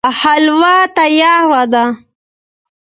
حلوا 0.21 0.73
تياره 0.97 1.61
ده 1.71 1.83